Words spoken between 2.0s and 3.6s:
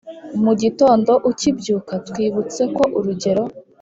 twibutse ko urugero